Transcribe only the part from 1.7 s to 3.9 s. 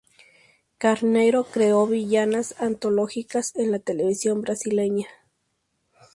villanas antológicas en la